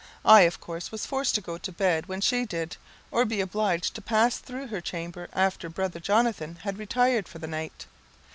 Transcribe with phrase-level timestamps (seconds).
[0.25, 2.75] I, of course, was forced to go to bed when she did,
[3.11, 7.45] or be obliged to pass through her chamber after brother Jonathan had retired for the
[7.45, 7.85] night.